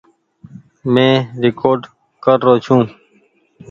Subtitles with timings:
[0.93, 1.13] مين
[1.43, 1.79] ريڪوڊ
[2.23, 2.83] ڪر رو ڇون۔